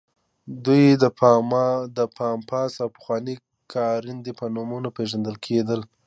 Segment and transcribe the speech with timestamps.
[0.65, 0.85] دوی
[1.97, 3.35] د پامپاس او پخواني
[3.71, 5.81] کوراندي په نومونو پېژندل کېدل.